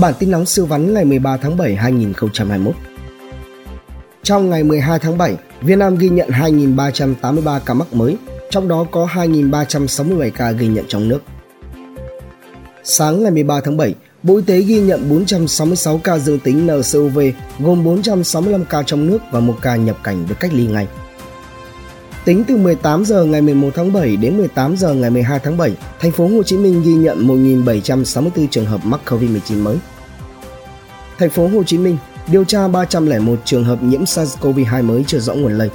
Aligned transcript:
Bản 0.00 0.14
tin 0.18 0.30
nóng 0.30 0.46
siêu 0.46 0.66
vắn 0.66 0.94
ngày 0.94 1.04
13 1.04 1.36
tháng 1.36 1.56
7 1.56 1.74
2021. 1.74 2.74
Trong 4.22 4.50
ngày 4.50 4.64
12 4.64 4.98
tháng 4.98 5.18
7, 5.18 5.36
Việt 5.60 5.76
Nam 5.76 5.96
ghi 5.96 6.08
nhận 6.08 6.28
2.383 6.28 7.60
ca 7.60 7.74
mắc 7.74 7.94
mới, 7.94 8.16
trong 8.50 8.68
đó 8.68 8.86
có 8.90 9.06
2.367 9.06 10.30
ca 10.30 10.50
ghi 10.50 10.66
nhận 10.66 10.84
trong 10.88 11.08
nước. 11.08 11.20
Sáng 12.84 13.22
ngày 13.22 13.30
13 13.30 13.60
tháng 13.60 13.76
7, 13.76 13.94
Bộ 14.22 14.36
Y 14.36 14.42
tế 14.42 14.60
ghi 14.60 14.80
nhận 14.80 15.08
466 15.10 15.98
ca 15.98 16.18
dương 16.18 16.38
tính 16.38 16.66
NCOV, 16.66 17.18
gồm 17.58 17.84
465 17.84 18.64
ca 18.64 18.82
trong 18.82 19.06
nước 19.06 19.18
và 19.30 19.40
một 19.40 19.54
ca 19.62 19.76
nhập 19.76 19.96
cảnh 20.04 20.26
được 20.28 20.36
cách 20.40 20.50
ly 20.54 20.66
ngay. 20.66 20.86
Tính 22.26 22.44
từ 22.48 22.56
18 22.56 23.04
giờ 23.04 23.24
ngày 23.24 23.42
11 23.42 23.70
tháng 23.74 23.92
7 23.92 24.16
đến 24.16 24.36
18 24.36 24.76
giờ 24.76 24.94
ngày 24.94 25.10
12 25.10 25.40
tháng 25.42 25.56
7, 25.56 25.72
thành 26.00 26.12
phố 26.12 26.26
Hồ 26.26 26.42
Chí 26.42 26.56
Minh 26.56 26.82
ghi 26.82 26.94
nhận 26.94 27.28
1.764 27.28 28.46
trường 28.50 28.66
hợp 28.66 28.80
mắc 28.84 29.00
COVID-19 29.06 29.62
mới. 29.62 29.76
Thành 31.18 31.30
phố 31.30 31.48
Hồ 31.48 31.62
Chí 31.62 31.78
Minh 31.78 31.96
điều 32.32 32.44
tra 32.44 32.68
301 32.68 33.38
trường 33.44 33.64
hợp 33.64 33.82
nhiễm 33.82 34.02
SARS-CoV-2 34.02 34.84
mới 34.84 35.04
chưa 35.06 35.18
rõ 35.18 35.34
nguồn 35.34 35.58
lây. 35.58 35.70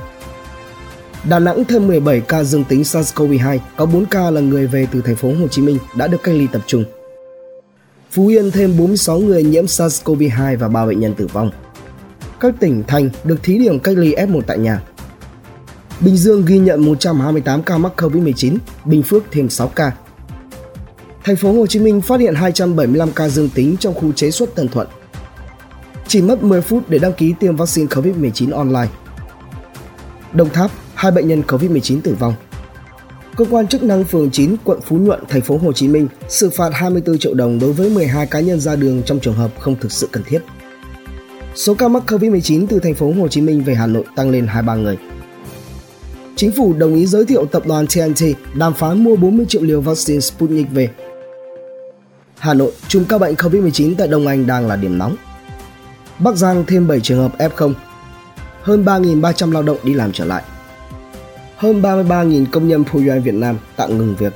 Đà 1.29 1.39
Nẵng 1.39 1.63
thêm 1.65 1.87
17 1.87 2.21
ca 2.21 2.43
dương 2.43 2.63
tính 2.63 2.81
SARS-CoV-2, 2.81 3.59
có 3.77 3.85
4 3.85 4.05
ca 4.05 4.29
là 4.31 4.41
người 4.41 4.67
về 4.67 4.87
từ 4.91 5.01
thành 5.01 5.15
phố 5.15 5.33
Hồ 5.39 5.47
Chí 5.47 5.61
Minh 5.61 5.77
đã 5.97 6.07
được 6.07 6.23
cách 6.23 6.35
ly 6.35 6.47
tập 6.51 6.61
trung. 6.67 6.83
Phú 8.11 8.27
Yên 8.27 8.51
thêm 8.51 8.77
46 8.77 9.19
người 9.19 9.43
nhiễm 9.43 9.65
SARS-CoV-2 9.65 10.57
và 10.57 10.67
3 10.67 10.85
bệnh 10.85 10.99
nhân 10.99 11.13
tử 11.13 11.27
vong. 11.27 11.51
Các 12.39 12.53
tỉnh 12.59 12.83
thành 12.87 13.09
được 13.23 13.43
thí 13.43 13.57
điểm 13.57 13.79
cách 13.79 13.97
ly 13.97 14.15
F1 14.15 14.41
tại 14.47 14.57
nhà. 14.57 14.81
Bình 16.01 16.17
Dương 16.17 16.45
ghi 16.45 16.59
nhận 16.59 16.85
128 16.85 17.63
ca 17.63 17.77
mắc 17.77 17.91
COVID-19, 17.97 18.57
Bình 18.85 19.03
Phước 19.03 19.23
thêm 19.31 19.49
6 19.49 19.67
ca. 19.67 19.91
Thành 21.23 21.35
phố 21.35 21.53
Hồ 21.53 21.67
Chí 21.67 21.79
Minh 21.79 22.01
phát 22.01 22.19
hiện 22.19 22.35
275 22.35 23.11
ca 23.11 23.29
dương 23.29 23.49
tính 23.49 23.75
trong 23.79 23.93
khu 23.93 24.11
chế 24.11 24.31
xuất 24.31 24.55
Tân 24.55 24.67
Thuận. 24.67 24.87
Chỉ 26.07 26.21
mất 26.21 26.43
10 26.43 26.61
phút 26.61 26.89
để 26.89 26.99
đăng 26.99 27.13
ký 27.13 27.33
tiêm 27.39 27.55
vaccine 27.55 27.87
COVID-19 27.87 28.53
online. 28.53 28.87
Đồng 30.33 30.49
Tháp, 30.49 30.71
hai 30.95 31.11
bệnh 31.11 31.27
nhân 31.27 31.43
COVID-19 31.47 32.01
tử 32.01 32.15
vong. 32.19 32.33
Cơ 33.35 33.45
quan 33.49 33.67
chức 33.67 33.83
năng 33.83 34.03
phường 34.03 34.31
9, 34.31 34.55
quận 34.63 34.81
Phú 34.81 34.97
Nhuận, 34.97 35.23
thành 35.29 35.41
phố 35.41 35.57
Hồ 35.57 35.73
Chí 35.73 35.87
Minh 35.87 36.07
xử 36.29 36.49
phạt 36.49 36.69
24 36.73 37.17
triệu 37.17 37.33
đồng 37.33 37.59
đối 37.59 37.73
với 37.73 37.89
12 37.89 38.25
cá 38.25 38.39
nhân 38.39 38.59
ra 38.59 38.75
đường 38.75 39.01
trong 39.05 39.19
trường 39.19 39.35
hợp 39.35 39.51
không 39.59 39.75
thực 39.81 39.91
sự 39.91 40.09
cần 40.11 40.23
thiết. 40.27 40.39
Số 41.55 41.73
ca 41.73 41.87
mắc 41.87 42.03
COVID-19 42.07 42.65
từ 42.69 42.79
thành 42.79 42.95
phố 42.95 43.13
Hồ 43.19 43.27
Chí 43.27 43.41
Minh 43.41 43.63
về 43.63 43.75
Hà 43.75 43.87
Nội 43.87 44.03
tăng 44.15 44.29
lên 44.29 44.47
23 44.47 44.75
người. 44.75 44.97
Chính 46.35 46.51
phủ 46.51 46.73
đồng 46.73 46.95
ý 46.95 47.05
giới 47.05 47.25
thiệu 47.25 47.45
tập 47.45 47.63
đoàn 47.65 47.87
TNT 47.87 48.23
đàm 48.53 48.73
phán 48.73 49.03
mua 49.03 49.15
40 49.15 49.45
triệu 49.49 49.61
liều 49.61 49.81
vaccine 49.81 50.19
Sputnik 50.19 50.71
về. 50.71 50.89
Hà 52.37 52.53
Nội, 52.53 52.71
chùm 52.87 53.05
ca 53.05 53.17
bệnh 53.17 53.35
COVID-19 53.35 53.95
tại 53.97 54.07
Đông 54.07 54.27
Anh 54.27 54.47
đang 54.47 54.67
là 54.67 54.75
điểm 54.75 54.97
nóng. 54.97 55.15
Bắc 56.19 56.35
Giang 56.35 56.63
thêm 56.67 56.87
7 56.87 56.99
trường 56.99 57.19
hợp 57.19 57.37
F0. 57.37 57.73
Hơn 58.61 58.85
3.300 58.85 59.51
lao 59.51 59.63
động 59.63 59.77
đi 59.83 59.93
làm 59.93 60.11
trở 60.11 60.25
lại. 60.25 60.43
Hơn 61.55 61.81
33.000 61.81 62.45
công 62.51 62.67
nhân 62.67 62.83
Phu 62.83 62.99
Việt 63.23 63.33
Nam 63.33 63.57
tạm 63.75 63.97
ngừng 63.97 64.15
việc. 64.15 64.33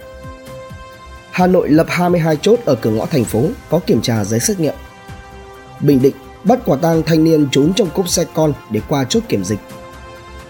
Hà 1.31 1.47
Nội 1.47 1.69
lập 1.69 1.85
22 1.89 2.37
chốt 2.41 2.59
ở 2.65 2.75
cửa 2.75 2.89
ngõ 2.89 3.05
thành 3.05 3.25
phố 3.25 3.43
có 3.69 3.79
kiểm 3.79 4.01
tra 4.01 4.23
giấy 4.23 4.39
xét 4.39 4.59
nghiệm. 4.59 4.73
Bình 5.81 6.01
Định 6.01 6.15
bắt 6.43 6.59
quả 6.65 6.77
tang 6.81 7.03
thanh 7.05 7.23
niên 7.23 7.47
trốn 7.51 7.73
trong 7.73 7.89
cốp 7.89 8.09
xe 8.09 8.25
con 8.33 8.53
để 8.69 8.81
qua 8.89 9.05
chốt 9.09 9.23
kiểm 9.29 9.43
dịch. 9.43 9.59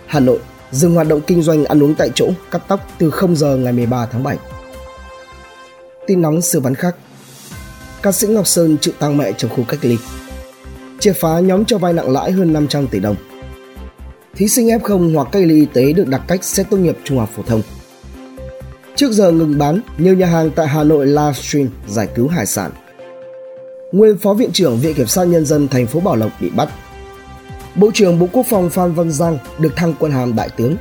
Hà 0.08 0.20
Nội 0.20 0.40
dừng 0.76 0.96
hoạt 0.96 1.08
động 1.08 1.22
kinh 1.28 1.42
doanh 1.42 1.66
ăn 1.66 1.84
uống 1.84 1.96
tại 1.96 2.10
chỗ, 2.16 2.30
cắt 2.52 2.62
tóc 2.68 2.80
từ 2.98 3.12
0 3.12 3.36
giờ 3.36 3.58
ngày 3.58 3.74
13 3.74 4.06
tháng 4.06 4.24
7. 4.24 4.38
Tin 6.08 6.22
nóng 6.22 6.42
sự 6.42 6.60
vắn 6.60 6.76
khác. 6.76 6.96
Ca 8.02 8.12
sĩ 8.12 8.28
Ngọc 8.28 8.48
Sơn 8.48 8.78
chịu 8.82 8.94
tang 9.00 9.18
mẹ 9.18 9.32
trong 9.32 9.52
khu 9.52 9.64
cách 9.68 9.80
ly. 9.82 9.98
Triệt 11.00 11.16
phá 11.20 11.40
nhóm 11.40 11.66
cho 11.66 11.78
vay 11.78 11.94
nặng 11.94 12.10
lãi 12.10 12.32
hơn 12.32 12.54
500 12.54 12.88
tỷ 12.88 13.00
đồng. 13.00 13.16
Thí 14.36 14.48
sinh 14.48 14.68
F0 14.68 15.14
hoặc 15.16 15.28
cách 15.32 15.44
ly 15.46 15.56
y 15.56 15.66
tế 15.66 15.94
được 15.94 16.08
đặt 16.08 16.22
cách 16.28 16.44
xét 16.44 16.70
tốt 16.70 16.78
nghiệp 16.78 16.98
trung 17.04 17.18
học 17.18 17.30
phổ 17.36 17.44
thông. 17.44 17.62
Trước 18.96 19.12
giờ 19.12 19.32
ngừng 19.32 19.58
bán, 19.58 19.82
nhiều 19.98 20.14
nhà 20.14 20.26
hàng 20.26 20.50
tại 20.56 20.68
Hà 20.68 20.84
Nội 20.84 21.08
livestream 21.08 21.70
giải 21.88 22.08
cứu 22.16 22.28
hải 22.28 22.46
sản. 22.46 22.72
Nguyên 23.92 24.18
Phó 24.18 24.34
Viện 24.34 24.52
trưởng 24.52 24.80
Viện 24.80 24.94
Kiểm 24.94 25.08
sát 25.08 25.24
Nhân 25.24 25.46
dân 25.46 25.68
thành 25.68 25.88
phố 25.88 26.00
Bảo 26.00 26.16
Lộc 26.16 26.32
bị 26.42 26.50
bắt. 26.50 26.70
Bộ 27.76 27.92
trưởng 27.94 28.20
Bộ 28.20 28.28
Quốc 28.32 28.46
phòng 28.50 28.70
Phan 28.70 28.94
Văn 28.94 29.12
Giang 29.12 29.38
được 29.60 29.76
thăng 29.76 29.94
quân 30.00 30.12
hàm 30.12 30.36
đại 30.36 30.50
tướng. 30.50 30.76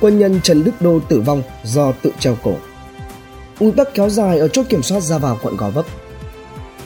Quân 0.00 0.18
nhân 0.18 0.40
Trần 0.42 0.64
Đức 0.64 0.72
Đô 0.80 1.00
tử 1.00 1.20
vong 1.20 1.42
do 1.64 1.92
tự 1.92 2.10
treo 2.18 2.36
cổ. 2.42 2.54
Ung 3.58 3.72
tắc 3.72 3.94
kéo 3.94 4.08
dài 4.08 4.38
ở 4.38 4.48
chốt 4.48 4.66
kiểm 4.68 4.82
soát 4.82 5.00
ra 5.00 5.18
vào 5.18 5.38
quận 5.42 5.56
Gò 5.56 5.70
Vấp. 5.70 5.86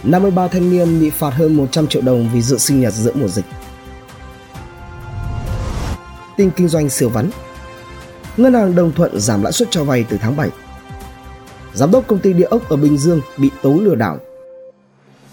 53 0.03 0.49
thanh 0.49 0.71
niên 0.71 1.01
bị 1.01 1.11
phạt 1.11 1.31
hơn 1.31 1.57
100 1.57 1.87
triệu 1.87 2.03
đồng 2.03 2.31
vì 2.33 2.43
dự 2.43 2.59
sinh 2.59 2.81
nhật 2.81 2.93
giữa 2.93 3.13
mùa 3.15 3.29
dịch. 3.29 3.45
Tin 6.37 6.51
kinh 6.57 6.69
doanh 6.69 6.91
siêu 6.91 7.09
vắn 7.09 7.31
Ngân 8.37 8.55
hàng 8.55 8.75
Đồng 8.75 8.93
Thuận 8.93 9.21
giảm 9.21 9.43
lãi 9.43 9.53
suất 9.53 9.71
cho 9.71 9.85
vay 9.85 10.05
từ 10.09 10.17
tháng 10.21 10.37
7. 10.37 10.49
Giám 11.75 11.91
đốc 11.91 12.07
công 12.07 12.19
ty 12.19 12.33
địa 12.33 12.45
ốc 12.45 12.69
ở 12.69 12.77
Bình 12.77 12.97
Dương 12.97 13.21
bị 13.37 13.51
tố 13.63 13.75
lừa 13.81 13.95
đảo. 13.95 14.19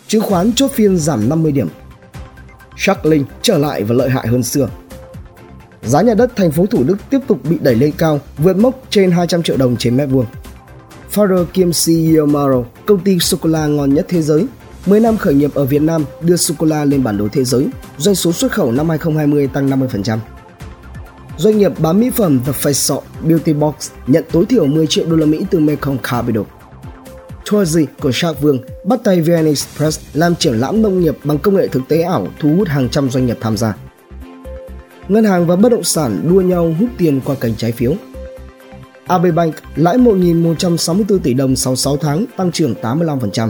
Chứng 0.07 0.21
khoán 0.21 0.53
chốt 0.53 0.71
phiên 0.71 0.97
giảm 0.97 1.29
50 1.29 1.51
điểm 1.51 1.69
Sharkling 2.77 3.25
trở 3.41 3.57
lại 3.57 3.83
và 3.83 3.95
lợi 3.95 4.09
hại 4.09 4.27
hơn 4.27 4.43
xưa. 4.43 4.69
Giá 5.83 6.01
nhà 6.01 6.13
đất 6.13 6.35
thành 6.35 6.51
phố 6.51 6.65
Thủ 6.65 6.83
Đức 6.83 6.97
tiếp 7.09 7.19
tục 7.27 7.39
bị 7.49 7.57
đẩy 7.61 7.75
lên 7.75 7.91
cao, 7.97 8.19
vượt 8.37 8.57
mốc 8.57 8.83
trên 8.89 9.11
200 9.11 9.43
triệu 9.43 9.57
đồng 9.57 9.75
trên 9.77 9.97
mét 9.97 10.09
vuông. 10.09 10.25
Founder 11.13 11.45
kiêm 11.45 11.69
CEO 11.85 12.25
Maro, 12.25 12.63
công 12.85 12.99
ty 12.99 13.19
sô-cô-la 13.19 13.67
ngon 13.67 13.93
nhất 13.93 14.05
thế 14.09 14.21
giới, 14.21 14.45
10 14.85 14.99
năm 14.99 15.17
khởi 15.17 15.33
nghiệp 15.33 15.53
ở 15.53 15.65
Việt 15.65 15.81
Nam 15.81 16.05
đưa 16.21 16.35
sô-cô-la 16.35 16.85
lên 16.85 17.03
bản 17.03 17.17
đồ 17.17 17.27
thế 17.31 17.43
giới, 17.43 17.67
doanh 17.97 18.15
số 18.15 18.31
xuất 18.31 18.51
khẩu 18.51 18.71
năm 18.71 18.89
2020 18.89 19.47
tăng 19.47 19.69
50%. 19.69 20.17
Doanh 21.37 21.57
nghiệp 21.57 21.71
bán 21.79 21.99
mỹ 21.99 22.09
phẩm 22.09 22.39
The 22.45 22.51
Face 22.51 22.71
Shop 22.71 23.03
Beauty 23.23 23.53
Box 23.53 23.73
nhận 24.07 24.23
tối 24.31 24.45
thiểu 24.45 24.65
10 24.65 24.87
triệu 24.87 25.05
đô 25.05 25.15
la 25.15 25.25
Mỹ 25.25 25.45
từ 25.49 25.59
Mekong 25.59 25.97
Capital. 25.97 26.43
Tourzy 27.51 27.85
của 27.99 28.11
Shark 28.13 28.41
Vương 28.41 28.59
bắt 28.83 28.99
tay 29.03 29.21
VN 29.21 29.45
Express 29.45 29.99
làm 30.13 30.35
triển 30.35 30.53
lãm 30.53 30.81
nông 30.81 30.99
nghiệp 30.99 31.17
bằng 31.23 31.37
công 31.37 31.55
nghệ 31.55 31.67
thực 31.67 31.81
tế 31.87 32.01
ảo 32.01 32.27
thu 32.39 32.55
hút 32.57 32.67
hàng 32.67 32.89
trăm 32.89 33.09
doanh 33.09 33.25
nghiệp 33.25 33.37
tham 33.41 33.57
gia. 33.57 33.75
Ngân 35.07 35.25
hàng 35.25 35.47
và 35.47 35.55
bất 35.55 35.71
động 35.71 35.83
sản 35.83 36.19
đua 36.29 36.41
nhau 36.41 36.75
hút 36.79 36.89
tiền 36.97 37.21
qua 37.25 37.35
kênh 37.35 37.55
trái 37.55 37.71
phiếu. 37.71 37.93
AB 39.07 39.25
Bank 39.35 39.55
lãi 39.75 39.97
1.164 39.97 41.19
tỷ 41.19 41.33
đồng 41.33 41.55
sau 41.55 41.75
6 41.75 41.97
tháng 41.97 42.25
tăng 42.37 42.51
trưởng 42.51 42.73
85%. 42.81 43.49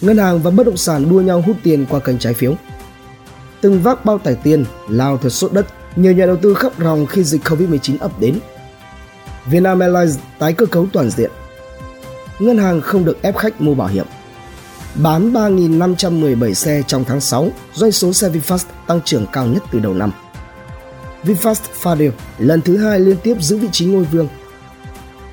Ngân 0.00 0.18
hàng 0.18 0.42
và 0.42 0.50
bất 0.50 0.66
động 0.66 0.76
sản 0.76 1.10
đua 1.10 1.20
nhau 1.20 1.42
hút 1.46 1.56
tiền 1.62 1.86
qua 1.90 2.00
kênh 2.00 2.18
trái 2.18 2.34
phiếu. 2.34 2.54
Từng 3.60 3.82
vác 3.82 4.04
bao 4.04 4.18
tải 4.18 4.34
tiền, 4.34 4.64
lao 4.88 5.16
thật 5.16 5.30
sốt 5.30 5.52
đất, 5.52 5.66
nhiều 5.96 6.12
nhà 6.12 6.26
đầu 6.26 6.36
tư 6.36 6.54
khóc 6.54 6.72
ròng 6.80 7.06
khi 7.06 7.24
dịch 7.24 7.42
Covid-19 7.44 7.96
ập 8.00 8.20
đến. 8.20 8.38
Vietnam 9.46 9.78
Airlines 9.78 10.18
tái 10.38 10.52
cơ 10.52 10.66
cấu 10.66 10.86
toàn 10.92 11.10
diện 11.10 11.30
ngân 12.40 12.58
hàng 12.58 12.80
không 12.80 13.04
được 13.04 13.22
ép 13.22 13.36
khách 13.36 13.60
mua 13.60 13.74
bảo 13.74 13.88
hiểm. 13.88 14.06
Bán 14.94 15.32
3.517 15.32 16.54
xe 16.54 16.82
trong 16.86 17.04
tháng 17.04 17.20
6, 17.20 17.50
doanh 17.74 17.92
số 17.92 18.12
xe 18.12 18.28
VinFast 18.28 18.64
tăng 18.86 19.00
trưởng 19.04 19.26
cao 19.32 19.46
nhất 19.46 19.62
từ 19.70 19.78
đầu 19.78 19.94
năm. 19.94 20.12
VinFast 21.24 21.60
pha 21.72 21.94
đều, 21.94 22.12
lần 22.38 22.60
thứ 22.60 22.76
hai 22.76 23.00
liên 23.00 23.16
tiếp 23.22 23.36
giữ 23.40 23.56
vị 23.56 23.68
trí 23.72 23.86
ngôi 23.86 24.04
vương. 24.04 24.28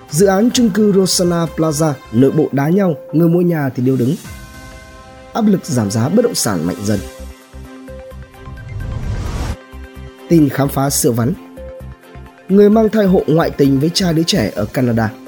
Dự 0.10 0.26
án 0.26 0.50
chung 0.54 0.70
cư 0.70 0.94
Rosana 0.94 1.46
Plaza 1.56 1.94
nội 2.12 2.32
bộ 2.32 2.48
đá 2.52 2.70
nhau, 2.70 2.96
người 3.14 3.30
mua 3.30 3.42
nhà 3.42 3.70
thì 3.76 3.84
điêu 3.84 3.96
đứng. 3.96 4.16
Áp 5.34 5.46
lực 5.48 5.66
giảm 5.66 5.92
giá 5.92 6.10
bất 6.10 6.22
động 6.22 6.36
sản 6.36 6.68
mạnh 6.68 6.78
dần. 6.84 7.00
Tin 10.30 10.50
khám 10.50 10.70
phá 10.70 10.90
sửa 10.90 11.12
vắn 11.12 11.34
Người 12.50 12.70
mang 12.70 12.90
thai 12.90 13.06
hộ 13.06 13.24
ngoại 13.28 13.50
tình 13.50 13.80
với 13.80 13.90
cha 13.94 14.12
đứa 14.12 14.24
trẻ 14.24 14.52
ở 14.56 14.66
Canada– 14.66 15.10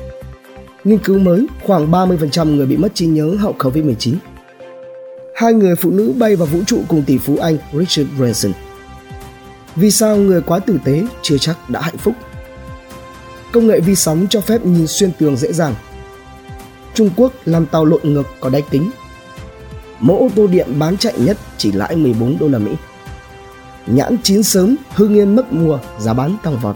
Nghiên 0.84 1.00
cứu 1.00 1.19
mới, 1.19 1.47
khoảng 1.63 1.91
30% 1.91 2.56
người 2.56 2.66
bị 2.66 2.78
mất 2.78 2.95
trí 2.95 3.06
nhớ 3.06 3.35
hậu 3.40 3.56
Covid-19. 3.59 4.16
Hai 5.35 5.53
người 5.53 5.75
phụ 5.75 5.92
nữ 5.92 6.13
bay 6.18 6.36
vào 6.36 6.45
vũ 6.45 6.59
trụ 6.68 6.81
cùng 6.88 7.03
tỷ 7.03 7.18
phú 7.18 7.38
Anh 7.42 7.57
Richard 7.74 8.09
Branson. 8.18 8.51
Vì 9.75 9.92
sao 9.92 10.18
người 10.18 10.42
quá 10.42 10.59
tử 10.59 10.77
tế 10.86 11.03
chưa 11.21 11.38
chắc 11.38 11.69
đã 11.69 11.81
hạnh 11.81 11.98
phúc? 11.98 12.13
Công 13.51 13.68
nghệ 13.68 13.80
vi 13.80 13.95
sóng 13.95 14.27
cho 14.30 14.42
phép 14.42 14.65
nhìn 14.65 14.88
xuyên 14.88 15.12
tường 15.19 15.38
dễ 15.38 15.53
dàng. 15.53 15.75
Trung 16.94 17.09
Quốc 17.15 17.33
làm 17.45 17.65
tàu 17.65 17.86
lộn 17.86 18.01
ngược 18.03 18.27
có 18.39 18.50
đáy 18.50 18.63
kính. 18.71 18.92
Mẫu 20.00 20.18
ô 20.18 20.30
tô 20.36 20.48
điện 20.48 20.68
bán 20.80 20.98
chạy 20.98 21.13
nhất 21.18 21.38
chỉ 21.57 21.71
lãi 21.71 21.95
14 21.95 22.38
đô 22.39 22.48
la 22.48 22.59
Mỹ. 22.59 22.71
Nhãn 23.88 24.18
chín 24.24 24.44
sớm, 24.44 24.75
hương 24.95 25.15
yên 25.15 25.36
mất 25.36 25.53
mùa, 25.53 25.80
giá 26.00 26.13
bán 26.13 26.36
tăng 26.44 26.57
vọt 26.59 26.75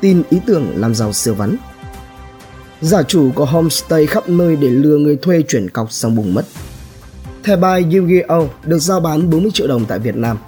tin 0.00 0.22
ý 0.30 0.38
tưởng 0.46 0.72
làm 0.76 0.94
giàu 0.94 1.12
siêu 1.12 1.34
vắn. 1.34 1.56
Giả 2.80 3.02
chủ 3.02 3.30
có 3.34 3.44
homestay 3.44 4.06
khắp 4.06 4.28
nơi 4.28 4.56
để 4.56 4.68
lừa 4.68 4.98
người 4.98 5.16
thuê 5.16 5.42
chuyển 5.48 5.70
cọc 5.70 5.92
xong 5.92 6.16
bùng 6.16 6.34
mất. 6.34 6.44
Thẻ 7.44 7.56
bài 7.56 7.84
Yu-Gi-Oh 7.90 8.46
được 8.64 8.78
giao 8.78 9.00
bán 9.00 9.30
40 9.30 9.50
triệu 9.54 9.66
đồng 9.66 9.84
tại 9.84 9.98
Việt 9.98 10.16
Nam. 10.16 10.38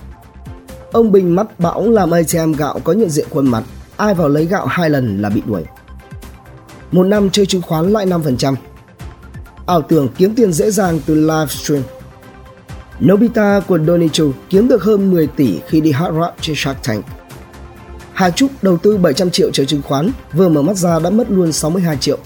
Ông 0.92 1.12
Bình 1.12 1.34
mắt 1.34 1.60
bão 1.60 1.90
làm 1.90 2.10
ATM 2.10 2.52
gạo 2.52 2.80
có 2.84 2.92
nhận 2.92 3.10
diện 3.10 3.26
khuôn 3.30 3.46
mặt, 3.46 3.64
ai 3.96 4.14
vào 4.14 4.28
lấy 4.28 4.44
gạo 4.44 4.66
hai 4.66 4.90
lần 4.90 5.22
là 5.22 5.28
bị 5.30 5.42
đuổi. 5.46 5.64
Một 6.92 7.04
năm 7.04 7.30
chơi 7.30 7.46
chứng 7.46 7.62
khoán 7.62 7.92
lại 7.92 8.06
5%. 8.06 8.54
ảo 9.66 9.82
tưởng 9.82 10.08
kiếm 10.16 10.34
tiền 10.34 10.52
dễ 10.52 10.70
dàng 10.70 11.00
từ 11.06 11.14
livestream. 11.14 11.82
Nobita 13.04 13.60
của 13.60 13.78
Donichu 13.86 14.32
kiếm 14.50 14.68
được 14.68 14.82
hơn 14.82 15.10
10 15.10 15.26
tỷ 15.26 15.58
khi 15.66 15.80
đi 15.80 15.90
hot 15.90 16.14
rock 16.14 16.36
trên 16.40 16.56
Shark 16.56 16.78
Tank. 16.84 17.04
Hà 18.18 18.30
Trúc 18.30 18.50
đầu 18.62 18.76
tư 18.76 18.96
700 18.96 19.30
triệu 19.30 19.50
chơi 19.52 19.66
chứng 19.66 19.82
khoán, 19.82 20.10
vừa 20.32 20.48
mở 20.48 20.62
mắt 20.62 20.76
ra 20.76 20.98
đã 20.98 21.10
mất 21.10 21.30
luôn 21.30 21.52
62 21.52 21.96
triệu. 21.96 22.18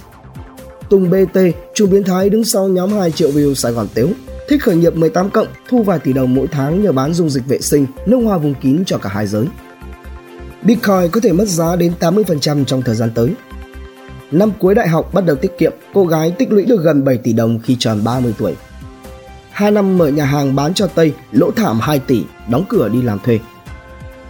Tùng 0.91 1.11
BT, 1.11 1.39
chủ 1.75 1.87
biến 1.87 2.05
thái 2.05 2.31
đứng 2.31 2.45
sau 2.45 2.69
nhóm 2.69 2.93
2 2.93 3.11
triệu 3.11 3.31
view 3.31 3.55
Sài 3.55 3.73
Gòn 3.73 3.87
Tếu, 3.95 4.09
thích 4.49 4.63
khởi 4.63 4.77
nghiệp 4.77 4.97
18 4.97 5.31
cộng, 5.31 5.47
thu 5.69 5.83
vài 5.83 5.99
tỷ 5.99 6.13
đồng 6.13 6.35
mỗi 6.35 6.47
tháng 6.47 6.83
nhờ 6.83 6.93
bán 6.93 7.15
dung 7.15 7.31
dịch 7.31 7.47
vệ 7.47 7.61
sinh, 7.61 7.87
nước 8.07 8.17
hoa 8.17 8.39
vùng 8.39 8.55
kín 8.55 8.85
cho 8.87 8.99
cả 8.99 9.09
hai 9.09 9.27
giới. 9.27 9.47
Bitcoin 10.63 11.09
có 11.13 11.21
thể 11.23 11.33
mất 11.33 11.49
giá 11.49 11.77
đến 11.77 11.93
80% 12.01 12.65
trong 12.65 12.83
thời 12.83 12.95
gian 12.95 13.11
tới. 13.15 13.35
Năm 14.31 14.53
cuối 14.59 14.75
đại 14.75 14.89
học 14.89 15.15
bắt 15.15 15.25
đầu 15.27 15.37
tiết 15.37 15.59
kiệm, 15.59 15.73
cô 15.95 16.07
gái 16.07 16.31
tích 16.31 16.53
lũy 16.53 16.65
được 16.65 16.83
gần 16.83 17.05
7 17.05 17.19
tỷ 17.19 17.33
đồng 17.33 17.59
khi 17.59 17.77
tròn 17.79 18.05
30 18.05 18.35
tuổi. 18.39 18.55
2 19.51 19.71
năm 19.71 19.99
mở 19.99 20.09
nhà 20.09 20.25
hàng 20.25 20.57
bán 20.57 20.75
cho 20.75 20.87
Tây, 20.87 21.13
lỗ 21.33 21.51
thảm 21.51 21.81
2 21.81 21.99
tỷ, 21.99 22.25
đóng 22.51 22.65
cửa 22.69 22.89
đi 22.89 23.03
làm 23.03 23.19
thuê. 23.19 23.39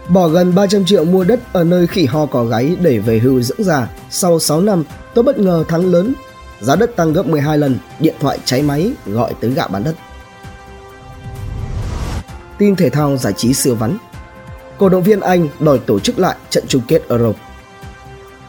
Bỏ 0.08 0.28
gần 0.28 0.54
300 0.54 0.84
triệu 0.84 1.04
mua 1.04 1.24
đất 1.24 1.40
ở 1.52 1.64
nơi 1.64 1.86
khỉ 1.86 2.06
ho 2.06 2.26
cỏ 2.26 2.44
gáy 2.44 2.76
để 2.80 2.98
về 2.98 3.18
hưu 3.18 3.42
dưỡng 3.42 3.64
già, 3.64 3.88
sau 4.10 4.38
6 4.38 4.60
năm 4.60 4.84
tôi 5.14 5.24
bất 5.24 5.38
ngờ 5.38 5.64
thắng 5.68 5.86
lớn, 5.86 6.14
giá 6.60 6.76
đất 6.76 6.96
tăng 6.96 7.12
gấp 7.12 7.26
12 7.26 7.58
lần, 7.58 7.78
điện 8.00 8.14
thoại 8.20 8.38
cháy 8.44 8.62
máy 8.62 8.92
gọi 9.06 9.34
tới 9.40 9.50
gạo 9.50 9.68
bán 9.68 9.84
đất. 9.84 9.94
Tin 12.58 12.76
thể 12.76 12.90
thao 12.90 13.16
giải 13.16 13.32
trí 13.36 13.54
siêu 13.54 13.74
vắn 13.74 13.96
Cổ 14.78 14.88
động 14.88 15.02
viên 15.02 15.20
Anh 15.20 15.48
đòi 15.60 15.78
tổ 15.78 16.00
chức 16.00 16.18
lại 16.18 16.36
trận 16.50 16.64
chung 16.68 16.82
kết 16.88 17.02
Euro. 17.08 17.32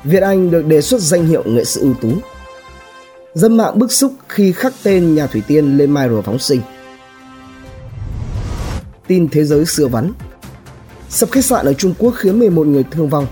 Việt 0.03 0.23
Anh 0.23 0.51
được 0.51 0.65
đề 0.65 0.81
xuất 0.81 1.01
danh 1.01 1.25
hiệu 1.25 1.43
nghệ 1.45 1.65
sĩ 1.65 1.81
ưu 1.81 1.93
tú. 2.01 2.11
Dân 3.33 3.57
mạng 3.57 3.79
bức 3.79 3.91
xúc 3.91 4.13
khi 4.29 4.51
khắc 4.51 4.73
tên 4.83 5.15
nhà 5.15 5.27
thủy 5.27 5.41
tiên 5.47 5.77
lên 5.77 5.93
Myro 5.93 6.21
phóng 6.21 6.39
sinh. 6.39 6.61
Tin 9.07 9.29
thế 9.29 9.43
giới 9.43 9.65
siêu 9.65 9.89
vắn 9.89 10.11
Sập 11.13 11.31
khách 11.31 11.45
sạn 11.45 11.65
ở 11.65 11.73
Trung 11.73 11.93
Quốc 11.99 12.11
khiến 12.11 12.39
11 12.39 12.67
người 12.67 12.83
thương 12.91 13.09
vong. 13.09 13.27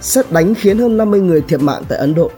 Xét 0.00 0.32
đánh 0.32 0.54
khiến 0.54 0.78
hơn 0.78 0.96
50 0.96 1.20
người 1.20 1.40
thiệt 1.40 1.60
mạng 1.60 1.82
tại 1.88 1.98
Ấn 1.98 2.14
Độ. 2.14 2.30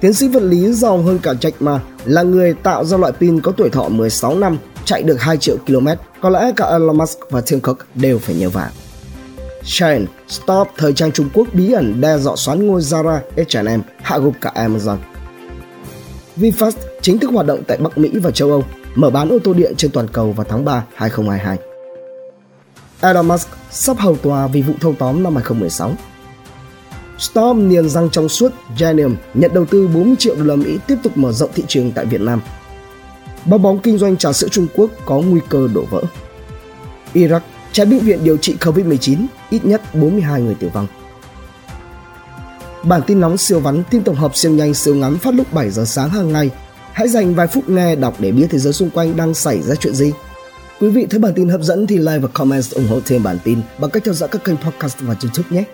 Tiến 0.00 0.14
sĩ 0.14 0.28
vật 0.28 0.42
lý 0.42 0.72
giàu 0.72 0.98
hơn 1.02 1.18
cả 1.18 1.32
Jack 1.32 1.52
Ma 1.60 1.80
là 2.04 2.22
người 2.22 2.54
tạo 2.54 2.84
ra 2.84 2.96
loại 2.96 3.12
pin 3.12 3.40
có 3.40 3.52
tuổi 3.52 3.70
thọ 3.70 3.88
16 3.88 4.38
năm 4.38 4.58
chạy 4.84 5.02
được 5.02 5.20
2 5.20 5.36
triệu 5.36 5.56
km, 5.66 5.88
có 6.20 6.30
lẽ 6.30 6.52
cả 6.56 6.66
Elon 6.66 6.98
Musk 6.98 7.18
và 7.30 7.40
Tim 7.40 7.60
Cook 7.60 7.78
đều 7.94 8.18
phải 8.18 8.34
nhờ 8.34 8.50
vả. 8.50 8.70
Shane, 9.64 10.04
Stop 10.28 10.68
thời 10.76 10.92
trang 10.92 11.12
Trung 11.12 11.28
Quốc 11.34 11.48
bí 11.52 11.72
ẩn 11.72 12.00
đe 12.00 12.18
dọa 12.18 12.36
xoán 12.36 12.66
ngôi 12.66 12.80
Zara, 12.80 13.18
H&M, 13.36 13.80
hạ 14.02 14.18
gục 14.18 14.34
cả 14.40 14.52
Amazon. 14.54 14.96
VinFast 16.36 16.76
chính 17.02 17.18
thức 17.18 17.30
hoạt 17.30 17.46
động 17.46 17.62
tại 17.66 17.76
Bắc 17.76 17.98
Mỹ 17.98 18.10
và 18.22 18.30
châu 18.30 18.50
Âu, 18.50 18.64
mở 18.94 19.10
bán 19.10 19.28
ô 19.28 19.38
tô 19.44 19.54
điện 19.54 19.74
trên 19.76 19.90
toàn 19.90 20.08
cầu 20.08 20.32
vào 20.32 20.46
tháng 20.48 20.64
3 20.64 20.84
2022. 20.94 21.65
Elon 23.00 23.28
Musk 23.28 23.48
sắp 23.70 23.98
hầu 23.98 24.16
tòa 24.16 24.46
vì 24.46 24.62
vụ 24.62 24.74
thâu 24.80 24.94
tóm 24.98 25.22
năm 25.22 25.34
2016. 25.34 25.94
Storm 27.18 27.68
niềng 27.68 27.88
răng 27.88 28.10
trong 28.10 28.28
suốt 28.28 28.52
Genium 28.78 29.16
nhận 29.34 29.54
đầu 29.54 29.64
tư 29.64 29.88
40 29.88 30.14
triệu 30.18 30.34
đô 30.34 30.44
la 30.44 30.56
Mỹ 30.56 30.78
tiếp 30.86 30.96
tục 31.02 31.18
mở 31.18 31.32
rộng 31.32 31.50
thị 31.54 31.64
trường 31.68 31.92
tại 31.92 32.04
Việt 32.04 32.20
Nam 32.20 32.40
bong 33.46 33.62
bóng 33.62 33.78
kinh 33.78 33.98
doanh 33.98 34.16
trà 34.16 34.32
sữa 34.32 34.48
Trung 34.48 34.66
Quốc 34.74 34.90
có 35.04 35.16
nguy 35.16 35.40
cơ 35.48 35.68
đổ 35.74 35.84
vỡ. 35.90 36.02
Iraq 37.14 37.40
trái 37.72 37.86
bệnh 37.86 37.98
viện 37.98 38.24
điều 38.24 38.36
trị 38.36 38.56
COVID-19, 38.60 39.26
ít 39.50 39.64
nhất 39.64 39.94
42 39.94 40.42
người 40.42 40.54
tử 40.54 40.70
vong. 40.74 40.86
Bản 42.82 43.02
tin 43.06 43.20
nóng 43.20 43.36
siêu 43.36 43.60
vắn, 43.60 43.82
tin 43.90 44.02
tổng 44.02 44.16
hợp 44.16 44.36
siêu 44.36 44.52
nhanh 44.52 44.74
siêu 44.74 44.94
ngắn 44.94 45.18
phát 45.18 45.34
lúc 45.34 45.52
7 45.52 45.70
giờ 45.70 45.84
sáng 45.84 46.10
hàng 46.10 46.32
ngày. 46.32 46.50
Hãy 46.92 47.08
dành 47.08 47.34
vài 47.34 47.46
phút 47.46 47.68
nghe 47.68 47.96
đọc 47.96 48.14
để 48.18 48.32
biết 48.32 48.46
thế 48.50 48.58
giới 48.58 48.72
xung 48.72 48.90
quanh 48.90 49.16
đang 49.16 49.34
xảy 49.34 49.62
ra 49.62 49.74
chuyện 49.74 49.94
gì. 49.94 50.12
Quý 50.80 50.88
vị 50.88 51.06
thấy 51.10 51.20
bản 51.20 51.32
tin 51.36 51.48
hấp 51.48 51.62
dẫn 51.62 51.86
thì 51.86 51.98
like 51.98 52.18
và 52.18 52.28
comment 52.28 52.70
ủng 52.70 52.86
hộ 52.88 53.00
thêm 53.06 53.22
bản 53.22 53.38
tin 53.44 53.58
bằng 53.78 53.90
cách 53.90 54.04
theo 54.04 54.14
dõi 54.14 54.28
các 54.28 54.44
kênh 54.44 54.56
podcast 54.56 54.96
và 55.00 55.14
YouTube 55.22 55.48
nhé. 55.50 55.64